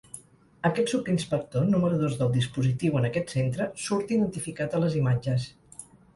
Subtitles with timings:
[0.69, 5.49] Aquest subinspector, número dos del dispositiu en aquest centre, surt identificat a les imatges.